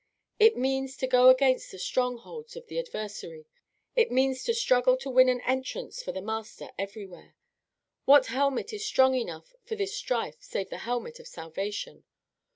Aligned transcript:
It 0.39 0.57
means 0.57 0.97
to 0.97 1.05
go 1.05 1.29
against 1.29 1.69
the 1.69 1.77
strongholds 1.77 2.55
of 2.55 2.65
the 2.65 2.79
adversary. 2.79 3.45
It 3.95 4.09
means 4.11 4.43
to 4.45 4.53
struggle 4.55 4.97
to 4.97 5.11
win 5.11 5.29
an 5.29 5.41
entrance 5.41 6.01
for 6.01 6.11
the 6.11 6.23
Master 6.23 6.69
everywhere. 6.75 7.35
What 8.05 8.25
helmet 8.25 8.73
is 8.73 8.83
strong 8.83 9.13
enough 9.13 9.53
for 9.63 9.75
this 9.75 9.95
strife 9.95 10.37
save 10.39 10.71
the 10.71 10.79
helmet 10.89 11.19
of 11.19 11.27
salvation? 11.27 12.03